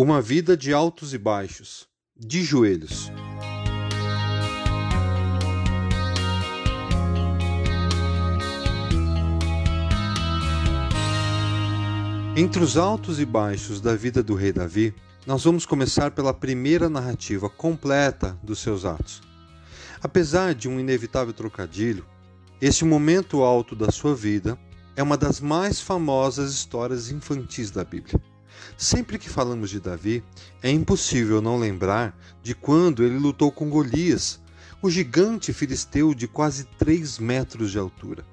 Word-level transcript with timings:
Uma 0.00 0.22
vida 0.22 0.56
de 0.56 0.72
altos 0.72 1.12
e 1.12 1.18
baixos, 1.18 1.88
de 2.16 2.44
joelhos. 2.44 3.10
Entre 12.36 12.62
os 12.62 12.76
altos 12.76 13.18
e 13.18 13.26
baixos 13.26 13.80
da 13.80 13.96
vida 13.96 14.22
do 14.22 14.36
rei 14.36 14.52
Davi, 14.52 14.94
nós 15.26 15.42
vamos 15.42 15.66
começar 15.66 16.12
pela 16.12 16.32
primeira 16.32 16.88
narrativa 16.88 17.50
completa 17.50 18.38
dos 18.40 18.60
seus 18.60 18.84
atos. 18.84 19.20
Apesar 20.00 20.54
de 20.54 20.68
um 20.68 20.78
inevitável 20.78 21.34
trocadilho, 21.34 22.06
este 22.60 22.84
momento 22.84 23.42
alto 23.42 23.74
da 23.74 23.90
sua 23.90 24.14
vida 24.14 24.56
é 24.94 25.02
uma 25.02 25.16
das 25.16 25.40
mais 25.40 25.80
famosas 25.80 26.52
histórias 26.52 27.10
infantis 27.10 27.72
da 27.72 27.82
Bíblia. 27.82 28.27
Sempre 28.76 29.18
que 29.18 29.28
falamos 29.28 29.70
de 29.70 29.80
Davi, 29.80 30.22
é 30.62 30.70
impossível 30.70 31.40
não 31.40 31.58
lembrar 31.58 32.16
de 32.42 32.54
quando 32.54 33.04
ele 33.04 33.18
lutou 33.18 33.50
com 33.50 33.68
Golias, 33.68 34.40
o 34.80 34.88
gigante 34.88 35.52
filisteu 35.52 36.14
de 36.14 36.28
quase 36.28 36.64
3 36.78 37.18
metros 37.18 37.70
de 37.70 37.78
altura. 37.78 38.24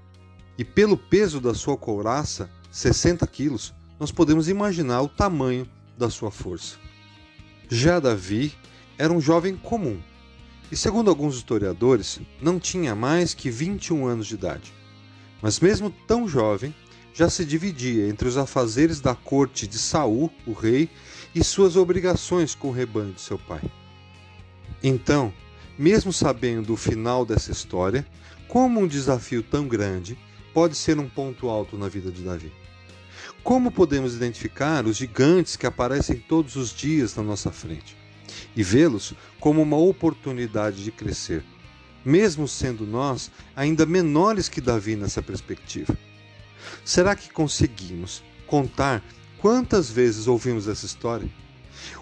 E 0.57 0.63
pelo 0.63 0.97
peso 0.97 1.41
da 1.41 1.53
sua 1.53 1.75
couraça, 1.75 2.49
60 2.71 3.25
quilos, 3.27 3.73
nós 3.99 4.11
podemos 4.11 4.47
imaginar 4.47 5.01
o 5.01 5.09
tamanho 5.09 5.67
da 5.97 6.09
sua 6.09 6.29
força. 6.29 6.77
Já 7.69 7.99
Davi 7.99 8.53
era 8.97 9.11
um 9.11 9.19
jovem 9.19 9.55
comum 9.55 9.99
e, 10.71 10.75
segundo 10.75 11.09
alguns 11.09 11.35
historiadores, 11.35 12.19
não 12.41 12.59
tinha 12.59 12.95
mais 12.95 13.33
que 13.33 13.49
21 13.49 14.05
anos 14.07 14.27
de 14.27 14.35
idade. 14.35 14.73
Mas, 15.41 15.59
mesmo 15.59 15.89
tão 16.07 16.27
jovem, 16.27 16.73
já 17.15 17.29
se 17.29 17.45
dividia 17.45 18.09
entre 18.09 18.27
os 18.27 18.35
afazeres 18.37 18.99
da 18.99 19.15
corte 19.15 19.65
de 19.65 19.79
Saul, 19.79 20.29
o 20.45 20.51
rei, 20.51 20.89
e 21.33 21.41
suas 21.43 21.77
obrigações 21.77 22.53
com 22.53 22.67
o 22.67 22.71
rebanho 22.71 23.13
de 23.13 23.21
seu 23.21 23.39
pai. 23.39 23.61
Então, 24.83 25.33
mesmo 25.79 26.11
sabendo 26.11 26.73
o 26.73 26.77
final 26.77 27.25
dessa 27.25 27.51
história, 27.51 28.05
como 28.49 28.81
um 28.81 28.87
desafio 28.87 29.41
tão 29.41 29.65
grande 29.65 30.17
pode 30.53 30.75
ser 30.75 30.99
um 30.99 31.07
ponto 31.07 31.47
alto 31.47 31.77
na 31.77 31.87
vida 31.87 32.11
de 32.11 32.21
Davi? 32.21 32.51
Como 33.41 33.71
podemos 33.71 34.13
identificar 34.13 34.85
os 34.85 34.97
gigantes 34.97 35.55
que 35.55 35.65
aparecem 35.65 36.17
todos 36.17 36.57
os 36.57 36.73
dias 36.73 37.15
na 37.15 37.23
nossa 37.23 37.49
frente 37.49 37.95
e 38.55 38.61
vê-los 38.61 39.13
como 39.39 39.61
uma 39.61 39.77
oportunidade 39.77 40.83
de 40.83 40.91
crescer, 40.91 41.43
mesmo 42.03 42.45
sendo 42.45 42.85
nós 42.85 43.31
ainda 43.55 43.85
menores 43.85 44.49
que 44.49 44.59
Davi 44.59 44.97
nessa 44.97 45.21
perspectiva? 45.21 45.97
Será 46.83 47.15
que 47.15 47.29
conseguimos 47.29 48.23
contar 48.47 49.03
quantas 49.39 49.89
vezes 49.89 50.27
ouvimos 50.27 50.67
essa 50.67 50.85
história? 50.85 51.29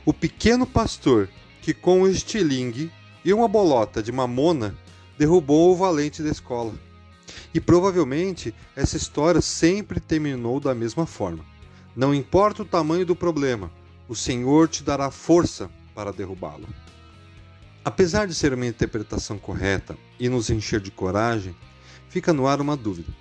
O 0.06 0.14
pequeno 0.14 0.66
pastor 0.66 1.30
que, 1.62 1.74
com 1.74 2.02
um 2.02 2.08
estilingue 2.08 2.92
e 3.24 3.34
uma 3.34 3.48
bolota 3.48 4.04
de 4.04 4.12
mamona, 4.12 4.78
derrubou 5.18 5.72
o 5.72 5.76
valente 5.76 6.22
da 6.22 6.30
escola. 6.30 6.74
E 7.54 7.60
provavelmente 7.60 8.54
essa 8.76 8.98
história 8.98 9.42
sempre 9.42 10.00
terminou 10.00 10.60
da 10.60 10.76
mesma 10.76 11.06
forma. 11.06 11.46
Não 11.96 12.14
importa 12.14 12.64
o 12.64 12.66
tamanho 12.66 13.06
do 13.06 13.16
problema, 13.16 13.72
o 14.08 14.16
Senhor 14.16 14.68
te 14.68 14.84
dará 14.84 15.12
força 15.12 15.70
para 15.94 16.12
derrubá-lo. 16.12 16.68
Apesar 17.86 18.28
de 18.28 18.34
ser 18.34 18.54
uma 18.54 18.66
interpretação 18.66 19.38
correta 19.38 19.98
e 20.20 20.30
nos 20.30 20.50
encher 20.50 20.80
de 20.80 20.90
coragem, 20.90 21.56
fica 22.10 22.34
no 22.34 22.48
ar 22.48 22.62
uma 22.62 22.78
dúvida. 22.78 23.12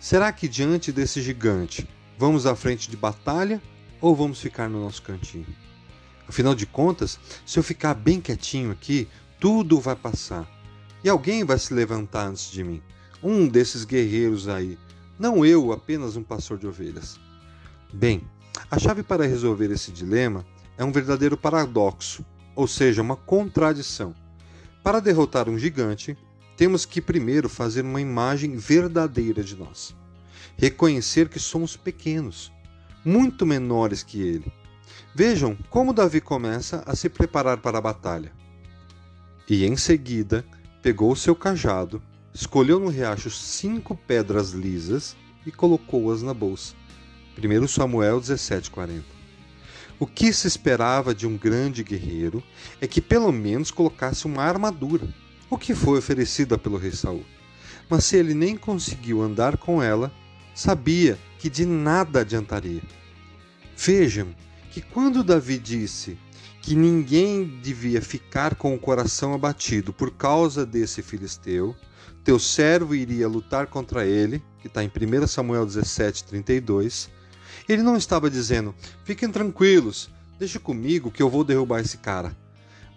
Será 0.00 0.32
que 0.32 0.48
diante 0.48 0.90
desse 0.90 1.20
gigante 1.20 1.86
vamos 2.18 2.46
à 2.46 2.56
frente 2.56 2.90
de 2.90 2.96
batalha 2.96 3.60
ou 4.00 4.16
vamos 4.16 4.40
ficar 4.40 4.66
no 4.66 4.82
nosso 4.82 5.02
cantinho? 5.02 5.54
Afinal 6.26 6.54
de 6.54 6.64
contas, 6.64 7.20
se 7.44 7.58
eu 7.58 7.62
ficar 7.62 7.92
bem 7.92 8.18
quietinho 8.18 8.70
aqui, 8.70 9.06
tudo 9.38 9.78
vai 9.78 9.94
passar 9.94 10.48
e 11.04 11.08
alguém 11.10 11.44
vai 11.44 11.58
se 11.58 11.74
levantar 11.74 12.28
antes 12.28 12.50
de 12.50 12.64
mim. 12.64 12.82
Um 13.22 13.46
desses 13.46 13.84
guerreiros 13.84 14.48
aí, 14.48 14.78
não 15.18 15.44
eu, 15.44 15.70
apenas 15.70 16.16
um 16.16 16.22
pastor 16.22 16.56
de 16.56 16.66
ovelhas. 16.66 17.20
Bem, 17.92 18.22
a 18.70 18.78
chave 18.78 19.02
para 19.02 19.26
resolver 19.26 19.70
esse 19.70 19.92
dilema 19.92 20.46
é 20.78 20.84
um 20.84 20.92
verdadeiro 20.92 21.36
paradoxo, 21.36 22.24
ou 22.56 22.66
seja, 22.66 23.02
uma 23.02 23.16
contradição. 23.16 24.14
Para 24.82 24.98
derrotar 24.98 25.46
um 25.46 25.58
gigante, 25.58 26.16
temos 26.60 26.84
que 26.84 27.00
primeiro 27.00 27.48
fazer 27.48 27.86
uma 27.86 28.02
imagem 28.02 28.54
verdadeira 28.54 29.42
de 29.42 29.56
nós. 29.56 29.96
Reconhecer 30.58 31.30
que 31.30 31.38
somos 31.38 31.74
pequenos, 31.74 32.52
muito 33.02 33.46
menores 33.46 34.02
que 34.02 34.20
ele. 34.20 34.52
Vejam 35.14 35.56
como 35.70 35.94
Davi 35.94 36.20
começa 36.20 36.82
a 36.84 36.94
se 36.94 37.08
preparar 37.08 37.62
para 37.62 37.78
a 37.78 37.80
batalha. 37.80 38.30
E 39.48 39.64
em 39.64 39.74
seguida, 39.74 40.44
pegou 40.82 41.16
seu 41.16 41.34
cajado, 41.34 42.02
escolheu 42.34 42.78
no 42.78 42.90
riacho 42.90 43.30
cinco 43.30 43.96
pedras 43.96 44.50
lisas 44.50 45.16
e 45.46 45.50
colocou-as 45.50 46.20
na 46.20 46.34
bolsa. 46.34 46.74
1 47.38 47.68
Samuel 47.68 48.20
17,40 48.20 49.00
O 49.98 50.06
que 50.06 50.30
se 50.30 50.46
esperava 50.46 51.14
de 51.14 51.26
um 51.26 51.38
grande 51.38 51.82
guerreiro 51.82 52.42
é 52.82 52.86
que 52.86 53.00
pelo 53.00 53.32
menos 53.32 53.70
colocasse 53.70 54.26
uma 54.26 54.42
armadura 54.42 55.08
o 55.50 55.58
que 55.58 55.74
foi 55.74 55.98
oferecida 55.98 56.56
pelo 56.56 56.78
rei 56.78 56.92
Saul. 56.92 57.24
Mas 57.88 58.04
se 58.04 58.16
ele 58.16 58.32
nem 58.32 58.56
conseguiu 58.56 59.20
andar 59.20 59.56
com 59.56 59.82
ela, 59.82 60.12
sabia 60.54 61.18
que 61.38 61.50
de 61.50 61.66
nada 61.66 62.20
adiantaria. 62.20 62.82
Vejam 63.76 64.28
que 64.70 64.80
quando 64.80 65.24
Davi 65.24 65.58
disse 65.58 66.16
que 66.62 66.76
ninguém 66.76 67.58
devia 67.60 68.00
ficar 68.00 68.54
com 68.54 68.74
o 68.74 68.78
coração 68.78 69.34
abatido 69.34 69.92
por 69.92 70.12
causa 70.12 70.64
desse 70.64 71.02
filisteu, 71.02 71.74
teu 72.22 72.38
servo 72.38 72.94
iria 72.94 73.26
lutar 73.26 73.66
contra 73.66 74.06
ele, 74.06 74.42
que 74.60 74.68
está 74.68 74.84
em 74.84 74.88
1 74.88 75.26
Samuel 75.26 75.66
17, 75.66 76.24
32, 76.24 77.10
ele 77.68 77.82
não 77.82 77.96
estava 77.96 78.30
dizendo, 78.30 78.74
fiquem 79.04 79.30
tranquilos, 79.30 80.10
deixe 80.38 80.58
comigo 80.58 81.10
que 81.10 81.22
eu 81.22 81.30
vou 81.30 81.42
derrubar 81.42 81.80
esse 81.80 81.96
cara. 81.96 82.36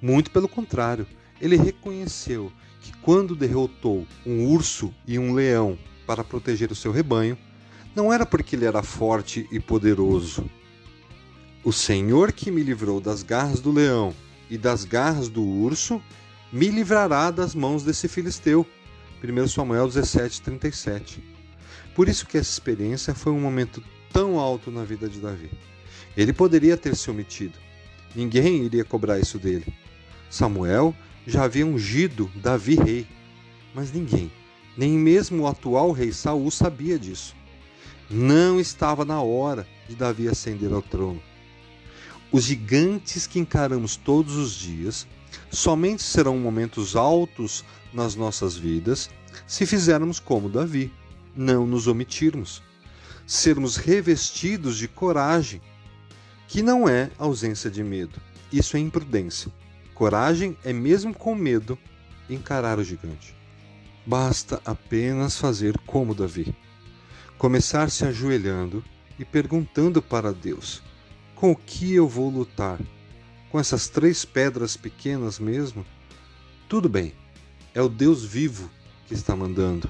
Muito 0.01 0.29
pelo 0.29 0.49
contrário, 0.49 1.07
ele 1.43 1.57
reconheceu 1.57 2.49
que 2.79 2.93
quando 2.99 3.35
derrotou 3.35 4.07
um 4.25 4.47
urso 4.47 4.93
e 5.05 5.19
um 5.19 5.33
leão 5.33 5.77
para 6.07 6.23
proteger 6.23 6.71
o 6.71 6.75
seu 6.75 6.89
rebanho, 6.89 7.37
não 7.93 8.13
era 8.13 8.25
porque 8.25 8.55
ele 8.55 8.63
era 8.63 8.81
forte 8.81 9.45
e 9.51 9.59
poderoso. 9.59 10.49
O 11.61 11.73
Senhor 11.73 12.31
que 12.31 12.49
me 12.49 12.63
livrou 12.63 13.01
das 13.01 13.23
garras 13.23 13.59
do 13.59 13.73
leão 13.73 14.15
e 14.49 14.57
das 14.57 14.85
garras 14.85 15.27
do 15.27 15.43
urso, 15.43 16.01
me 16.49 16.69
livrará 16.69 17.29
das 17.29 17.53
mãos 17.53 17.83
desse 17.83 18.07
filisteu. 18.07 18.65
1 19.21 19.47
Samuel 19.49 19.89
17:37. 19.89 21.21
Por 21.93 22.07
isso 22.07 22.25
que 22.25 22.37
essa 22.37 22.51
experiência 22.51 23.13
foi 23.13 23.33
um 23.33 23.39
momento 23.41 23.83
tão 24.13 24.39
alto 24.39 24.71
na 24.71 24.85
vida 24.85 25.09
de 25.09 25.19
Davi. 25.19 25.51
Ele 26.15 26.31
poderia 26.31 26.77
ter 26.77 26.95
se 26.95 27.11
omitido. 27.11 27.57
Ninguém 28.15 28.63
iria 28.63 28.85
cobrar 28.85 29.19
isso 29.19 29.37
dele. 29.37 29.73
Samuel 30.29 30.95
já 31.25 31.43
havia 31.43 31.65
ungido 31.65 32.29
Davi 32.35 32.75
rei, 32.75 33.07
mas 33.73 33.91
ninguém, 33.91 34.31
nem 34.77 34.91
mesmo 34.91 35.43
o 35.43 35.47
atual 35.47 35.91
rei 35.91 36.11
Saul 36.11 36.49
sabia 36.51 36.99
disso. 36.99 37.35
Não 38.09 38.59
estava 38.59 39.05
na 39.05 39.21
hora 39.21 39.67
de 39.87 39.95
Davi 39.95 40.27
ascender 40.27 40.71
ao 40.71 40.81
trono. 40.81 41.21
Os 42.31 42.43
gigantes 42.43 43.27
que 43.27 43.39
encaramos 43.39 43.95
todos 43.95 44.35
os 44.35 44.53
dias 44.53 45.07
somente 45.51 46.03
serão 46.03 46.37
momentos 46.37 46.95
altos 46.95 47.63
nas 47.93 48.15
nossas 48.15 48.55
vidas 48.57 49.09
se 49.47 49.65
fizermos 49.65 50.19
como 50.19 50.49
Davi, 50.49 50.91
não 51.35 51.65
nos 51.65 51.87
omitirmos, 51.87 52.61
sermos 53.25 53.77
revestidos 53.77 54.77
de 54.77 54.87
coragem, 54.87 55.61
que 56.47 56.61
não 56.61 56.87
é 56.87 57.09
ausência 57.17 57.69
de 57.69 57.83
medo, 57.83 58.19
isso 58.51 58.77
é 58.77 58.79
imprudência. 58.79 59.51
Coragem 59.93 60.57
é, 60.63 60.73
mesmo 60.73 61.13
com 61.13 61.35
medo, 61.35 61.77
encarar 62.29 62.79
o 62.79 62.83
gigante. 62.83 63.35
Basta 64.05 64.61
apenas 64.65 65.37
fazer 65.37 65.77
como 65.85 66.15
Davi. 66.15 66.55
Começar 67.37 67.89
se 67.91 68.03
ajoelhando 68.03 68.83
e 69.19 69.23
perguntando 69.23 70.01
para 70.01 70.33
Deus: 70.33 70.81
com 71.35 71.51
o 71.51 71.55
que 71.55 71.93
eu 71.93 72.07
vou 72.07 72.29
lutar? 72.29 72.79
Com 73.51 73.59
essas 73.59 73.87
três 73.87 74.25
pedras 74.25 74.75
pequenas 74.75 75.37
mesmo? 75.37 75.85
Tudo 76.67 76.89
bem, 76.89 77.13
é 77.73 77.81
o 77.81 77.87
Deus 77.87 78.25
vivo 78.25 78.71
que 79.05 79.13
está 79.13 79.35
mandando. 79.35 79.87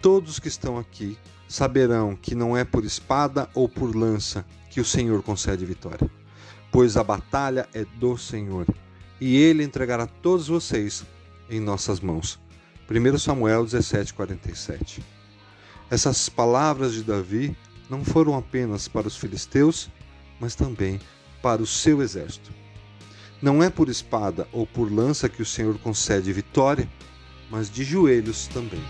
Todos 0.00 0.38
que 0.38 0.48
estão 0.48 0.78
aqui 0.78 1.18
saberão 1.46 2.16
que 2.16 2.34
não 2.34 2.56
é 2.56 2.64
por 2.64 2.84
espada 2.84 3.50
ou 3.52 3.68
por 3.68 3.94
lança 3.94 4.46
que 4.70 4.80
o 4.80 4.84
Senhor 4.84 5.22
concede 5.22 5.66
vitória 5.66 6.10
pois 6.70 6.96
a 6.96 7.04
batalha 7.04 7.68
é 7.72 7.84
do 7.84 8.16
Senhor, 8.16 8.66
e 9.20 9.36
ele 9.36 9.62
entregará 9.62 10.06
todos 10.06 10.48
vocês 10.48 11.04
em 11.50 11.60
nossas 11.60 12.00
mãos. 12.00 12.38
1 12.88 13.18
Samuel 13.18 13.64
17:47. 13.64 15.02
Essas 15.90 16.28
palavras 16.28 16.92
de 16.92 17.02
Davi 17.02 17.56
não 17.88 18.04
foram 18.04 18.36
apenas 18.36 18.88
para 18.88 19.08
os 19.08 19.16
filisteus, 19.16 19.90
mas 20.38 20.54
também 20.54 21.00
para 21.42 21.62
o 21.62 21.66
seu 21.66 22.02
exército. 22.02 22.50
Não 23.40 23.62
é 23.62 23.70
por 23.70 23.88
espada 23.88 24.48
ou 24.52 24.66
por 24.66 24.92
lança 24.92 25.28
que 25.28 25.40
o 25.40 25.46
Senhor 25.46 25.78
concede 25.78 26.32
vitória, 26.32 26.88
mas 27.50 27.70
de 27.70 27.84
joelhos 27.84 28.48
também. 28.48 28.82